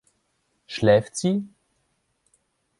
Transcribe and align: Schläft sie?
Schläft 0.65 1.15
sie? 1.15 1.47